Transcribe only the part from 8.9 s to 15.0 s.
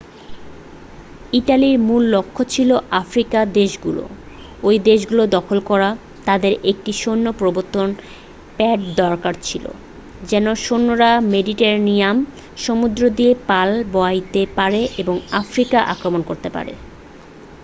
দরকার ছিল যেন সৈন্যরা মেডিটেরানিয়ান সমুদ্র দিয়ে পাল বাইতে পারে